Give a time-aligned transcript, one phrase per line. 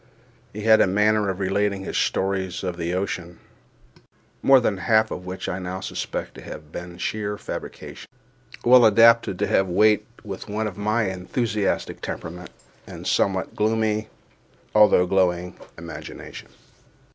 [0.51, 3.37] He had a manner of relating his stories of the ocean
[4.41, 8.07] (more than one half of which I now suspect to have been sheer fabrications)
[8.65, 12.49] well adapted to have weight with one of my enthusiastic temperament
[12.87, 14.07] and somewhat gloomy
[14.73, 16.49] although glowing imagination.